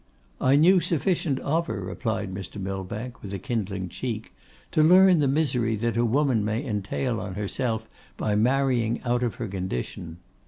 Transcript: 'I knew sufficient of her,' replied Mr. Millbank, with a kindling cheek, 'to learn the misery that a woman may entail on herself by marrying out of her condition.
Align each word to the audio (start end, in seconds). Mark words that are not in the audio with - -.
'I 0.41 0.55
knew 0.55 0.79
sufficient 0.79 1.37
of 1.41 1.67
her,' 1.67 1.79
replied 1.79 2.33
Mr. 2.33 2.59
Millbank, 2.59 3.21
with 3.21 3.33
a 3.33 3.37
kindling 3.37 3.87
cheek, 3.87 4.33
'to 4.71 4.81
learn 4.81 5.19
the 5.19 5.27
misery 5.27 5.75
that 5.75 5.95
a 5.95 6.03
woman 6.03 6.43
may 6.43 6.65
entail 6.65 7.19
on 7.21 7.35
herself 7.35 7.87
by 8.17 8.33
marrying 8.35 8.99
out 9.03 9.21
of 9.21 9.35
her 9.35 9.47
condition. 9.47 10.17